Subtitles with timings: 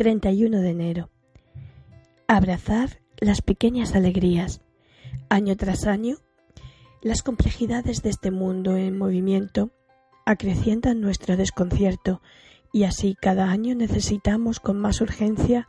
[0.00, 1.10] 31 de enero.
[2.26, 4.62] Abrazar las pequeñas alegrías.
[5.28, 6.16] Año tras año,
[7.02, 9.72] las complejidades de este mundo en movimiento
[10.24, 12.22] acrecientan nuestro desconcierto
[12.72, 15.68] y así cada año necesitamos con más urgencia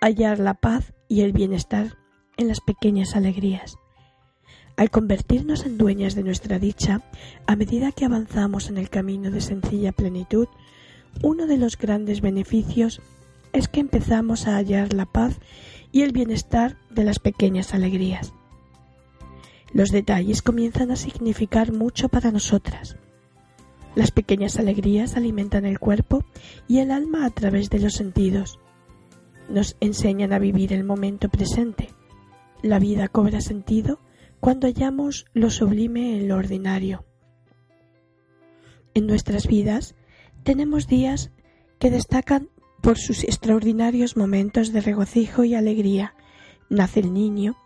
[0.00, 1.98] hallar la paz y el bienestar
[2.36, 3.76] en las pequeñas alegrías.
[4.76, 7.02] Al convertirnos en dueñas de nuestra dicha,
[7.46, 10.48] a medida que avanzamos en el camino de sencilla plenitud,
[11.22, 13.00] uno de los grandes beneficios
[13.52, 15.38] es que empezamos a hallar la paz
[15.92, 18.32] y el bienestar de las pequeñas alegrías.
[19.72, 22.96] Los detalles comienzan a significar mucho para nosotras.
[23.94, 26.24] Las pequeñas alegrías alimentan el cuerpo
[26.66, 28.58] y el alma a través de los sentidos.
[29.48, 31.88] Nos enseñan a vivir el momento presente.
[32.62, 34.00] La vida cobra sentido
[34.40, 37.04] cuando hallamos lo sublime en lo ordinario.
[38.94, 39.94] En nuestras vidas
[40.44, 41.30] tenemos días
[41.78, 42.48] que destacan
[42.80, 46.14] por sus extraordinarios momentos de regocijo y alegría.
[46.70, 47.56] Nace el niño,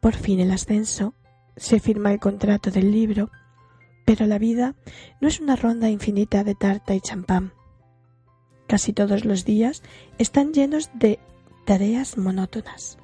[0.00, 1.14] por fin el ascenso,
[1.56, 3.30] se firma el contrato del libro,
[4.04, 4.74] pero la vida
[5.20, 7.52] no es una ronda infinita de tarta y champán.
[8.66, 9.82] Casi todos los días
[10.18, 11.18] están llenos de
[11.66, 12.98] tareas monótonas.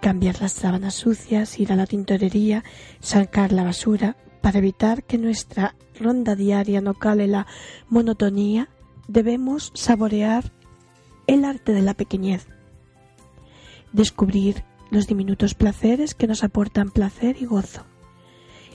[0.00, 2.64] Cambiar las sábanas sucias, ir a la tintorería,
[3.00, 7.46] sacar la basura, para evitar que nuestra ronda diaria no cale la
[7.88, 8.68] monotonía
[9.08, 10.52] debemos saborear
[11.26, 12.46] el arte de la pequeñez,
[13.92, 17.84] descubrir los diminutos placeres que nos aportan placer y gozo.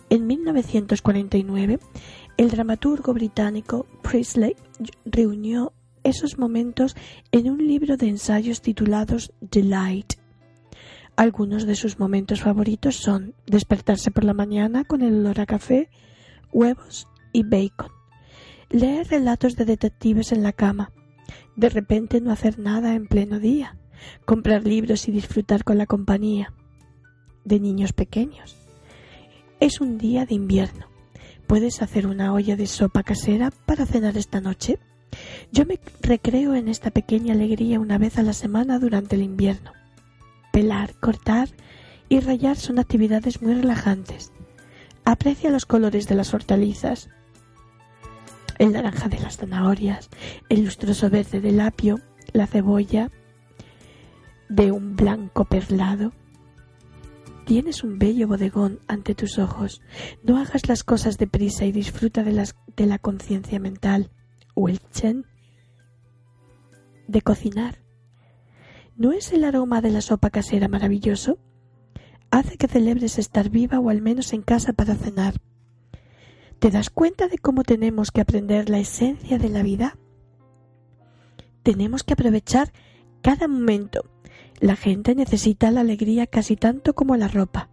[0.09, 1.79] En 1949,
[2.37, 4.55] el dramaturgo británico Priestley
[5.05, 5.73] reunió
[6.03, 6.95] esos momentos
[7.31, 10.13] en un libro de ensayos titulados Delight.
[11.15, 15.89] Algunos de sus momentos favoritos son despertarse por la mañana con el olor a café,
[16.51, 17.91] huevos y bacon,
[18.73, 20.91] leer relatos de detectives en la cama,
[21.55, 23.77] de repente no hacer nada en pleno día,
[24.25, 26.51] comprar libros y disfrutar con la compañía
[27.45, 28.57] de niños pequeños.
[29.59, 30.87] Es un día de invierno.
[31.45, 34.79] ¿Puedes hacer una olla de sopa casera para cenar esta noche?
[35.51, 39.71] Yo me recreo en esta pequeña alegría una vez a la semana durante el invierno.
[40.51, 41.49] Pelar, cortar
[42.09, 44.31] y rayar son actividades muy relajantes.
[45.05, 47.09] Aprecia los colores de las hortalizas,
[48.59, 50.09] el naranja de las zanahorias,
[50.49, 51.99] el lustroso verde del apio,
[52.33, 53.11] la cebolla
[54.49, 56.13] de un blanco perlado.
[57.45, 59.81] Tienes un bello bodegón ante tus ojos.
[60.23, 64.11] No hagas las cosas deprisa y disfruta de, las, de la conciencia mental
[64.53, 65.25] o el chen
[67.07, 67.83] de cocinar.
[68.95, 71.39] ¿No es el aroma de la sopa casera maravilloso?
[72.31, 75.35] Hace que celebres estar viva o al menos en casa para cenar.
[76.63, 79.97] ¿Te das cuenta de cómo tenemos que aprender la esencia de la vida?
[81.61, 82.71] Tenemos que aprovechar
[83.21, 84.09] cada momento.
[84.61, 87.69] La gente necesita la alegría casi tanto como la ropa.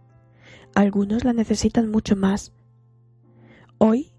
[0.75, 2.51] Algunos la necesitan mucho más.
[3.77, 4.11] Hoy,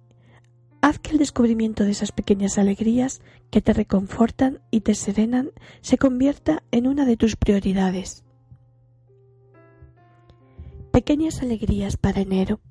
[0.81, 5.51] haz que el descubrimiento de esas pequeñas alegrías que te reconfortan y te serenan
[5.83, 8.25] se convierta en una de tus prioridades.
[10.93, 12.63] Pequeñas alegrías para enero.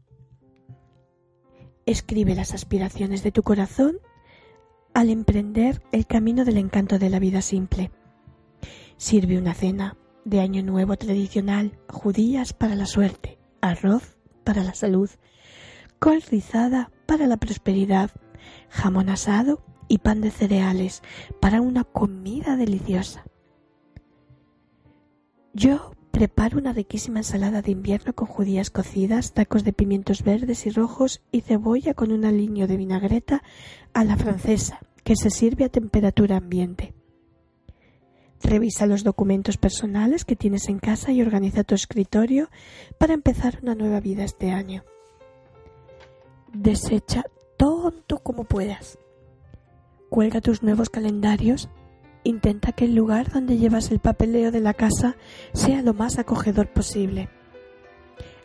[1.86, 3.98] Escribe las aspiraciones de tu corazón
[4.94, 7.92] al emprender el camino del encanto de la vida simple.
[8.98, 15.10] Sirve una cena de año nuevo tradicional, judías para la suerte, arroz para la salud,
[16.00, 18.12] col rizada para la prosperidad,
[18.70, 21.02] jamón asado y pan de cereales
[21.40, 23.26] para una comida deliciosa.
[25.54, 30.70] Yo Preparo una riquísima ensalada de invierno con judías cocidas, tacos de pimientos verdes y
[30.70, 33.44] rojos y cebolla con un aliño de vinagreta
[33.94, 36.94] a la francesa, que se sirve a temperatura ambiente.
[38.44, 42.50] Revisa los documentos personales que tienes en casa y organiza tu escritorio
[42.98, 44.84] para empezar una nueva vida este año.
[46.52, 47.24] Desecha
[47.58, 48.98] tonto como puedas.
[50.10, 51.70] Cuelga tus nuevos calendarios
[52.24, 55.16] Intenta que el lugar donde llevas el papeleo de la casa
[55.54, 57.30] sea lo más acogedor posible.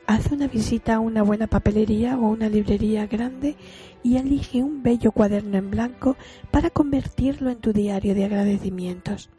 [0.06, 3.56] Haz una visita a una buena papelería o una librería grande
[4.02, 6.16] y elige un bello cuaderno en blanco
[6.50, 9.30] para convertirlo en tu diario de agradecimientos.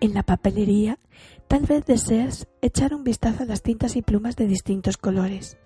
[0.00, 0.98] En la papelería,
[1.46, 5.56] tal vez deseas echar un vistazo a las tintas y plumas de distintos colores.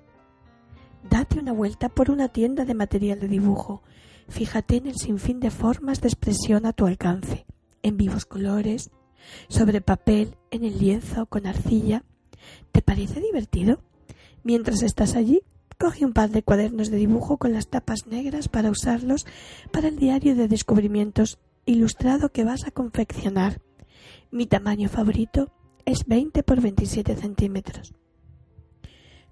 [1.08, 3.82] Date una vuelta por una tienda de material de dibujo.
[4.28, 7.46] Fíjate en el sinfín de formas de expresión a tu alcance
[7.82, 8.91] en vivos colores,
[9.49, 12.05] sobre papel, en el lienzo, con arcilla.
[12.73, 13.82] ¿Te parece divertido?
[14.43, 15.43] Mientras estás allí,
[15.79, 19.27] coge un par de cuadernos de dibujo con las tapas negras para usarlos
[19.73, 23.61] para el diario de descubrimientos ilustrado que vas a confeccionar.
[24.31, 25.53] Mi tamaño favorito
[25.85, 27.94] es 20 por 27 centímetros.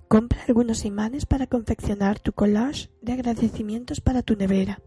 [0.09, 4.81] Compra algunos imanes para confeccionar tu collage de agradecimientos para tu nevera.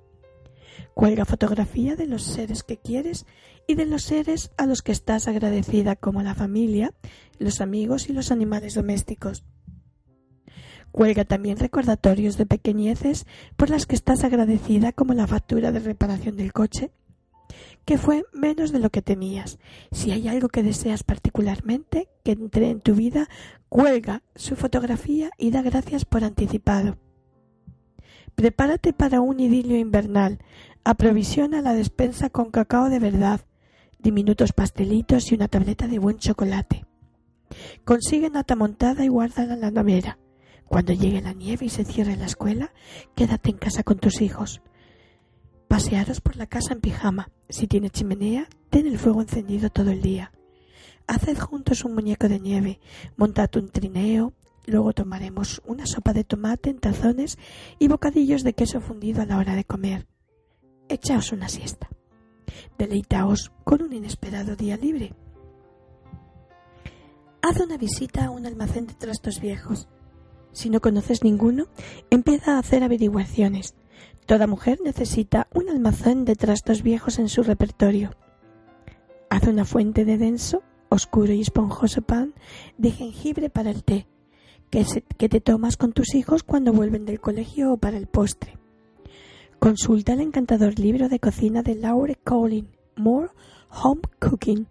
[0.93, 3.25] Cuelga fotografía de los seres que quieres
[3.67, 6.93] y de los seres a los que estás agradecida, como la familia,
[7.39, 9.43] los amigos y los animales domésticos.
[10.91, 16.35] Cuelga también recordatorios de pequeñeces por las que estás agradecida, como la factura de reparación
[16.35, 16.91] del coche,
[17.85, 19.57] que fue menos de lo que temías.
[19.91, 23.29] Si hay algo que deseas particularmente que entre en tu vida,
[23.69, 26.97] cuelga su fotografía y da gracias por anticipado.
[28.36, 30.39] Prepárate para un idilio invernal.
[30.83, 33.42] Aprovisiona la despensa con cacao de verdad,
[34.00, 36.86] diminutos pastelitos y una tableta de buen chocolate.
[37.83, 40.18] Consigue nata montada y guárdala en la nevera.
[40.66, 42.72] Cuando llegue la nieve y se cierre la escuela,
[43.13, 44.62] quédate en casa con tus hijos.
[45.68, 47.30] Pasearos por la casa en pijama.
[47.50, 50.31] Si tiene chimenea, ten el fuego encendido todo el día.
[51.07, 52.80] Haced juntos un muñeco de nieve,
[53.18, 54.34] montad un trineo,
[54.66, 57.38] luego tomaremos una sopa de tomate en tazones
[57.80, 60.08] y bocadillos de queso fundido a la hora de comer.
[60.90, 61.90] Echaos una siesta.
[62.78, 65.13] Deleitaos con un inesperado día libre.
[67.42, 69.88] Haz una visita a un almacén de trastos viejos.
[70.52, 71.68] Si no conoces ninguno,
[72.10, 73.75] empieza a hacer averiguaciones.
[74.25, 78.12] Toda mujer necesita un almacén de trastos viejos en su repertorio.
[79.30, 82.34] Haz una fuente de denso, oscuro y esponjoso pan
[82.78, 84.08] de jengibre para el té,
[84.71, 88.57] que, te tomas con tus hijos cuando vuelven del colegio o para el postre.
[89.59, 93.29] Consulta el encantador libro de cocina de Laura Collin, More
[93.83, 94.68] Home Cooking.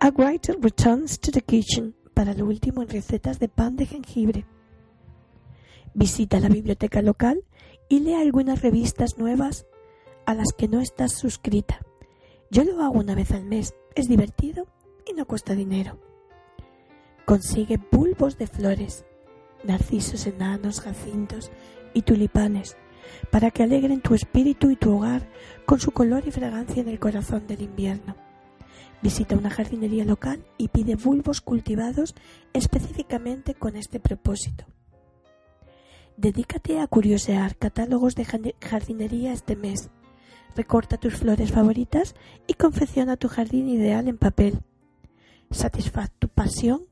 [0.00, 4.46] A Writer Returns to the Kitchen, para lo último en recetas de pan de jengibre.
[5.94, 7.44] Visita la biblioteca local
[7.88, 9.66] y lee algunas revistas nuevas
[10.24, 11.80] a las que no estás suscrita.
[12.50, 14.66] Yo lo hago una vez al mes, es divertido
[15.06, 15.98] y no cuesta dinero.
[17.26, 19.04] Consigue bulbos de flores,
[19.66, 21.50] narcisos enanos, jacintos
[21.94, 22.76] y tulipanes
[23.30, 25.28] para que alegren tu espíritu y tu hogar
[25.64, 28.16] con su color y fragancia en el corazón del invierno.
[29.02, 32.14] Visita una jardinería local y pide bulbos cultivados
[32.52, 34.64] específicamente con este propósito.
[36.16, 38.24] Dedícate a curiosear catálogos de
[38.60, 39.90] jardinería este mes.
[40.54, 42.14] Recorta tus flores favoritas
[42.46, 44.62] y confecciona tu jardín ideal en papel.
[45.50, 46.86] Satisfaz tu pasión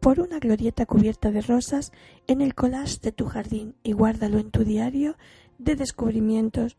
[0.00, 1.92] por una glorieta cubierta de rosas
[2.26, 5.16] en el collage de tu jardín y guárdalo en tu diario
[5.58, 6.76] de descubrimientos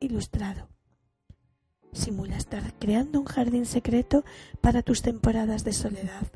[0.00, 0.68] ilustrado.
[1.92, 4.24] Simula estar creando un jardín secreto
[4.60, 6.26] para tus temporadas de soledad.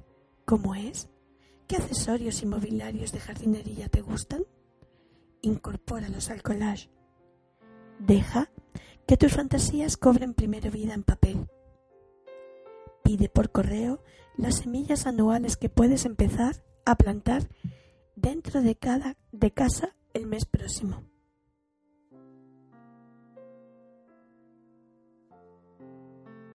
[0.44, 1.08] ¿Cómo es?
[1.66, 4.44] ¿Qué accesorios inmobiliarios de jardinería te gustan?
[5.42, 6.90] Incorpóralos al collage.
[7.98, 8.50] Deja
[9.06, 11.46] que tus fantasías cobren primero vida en papel.
[13.04, 14.02] Pide por correo
[14.36, 17.48] las semillas anuales que puedes empezar a plantar
[18.16, 21.04] dentro de cada de casa el mes próximo.